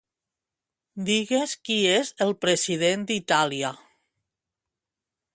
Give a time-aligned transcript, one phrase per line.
[1.09, 3.71] Digues qui és el president d'Itàlia.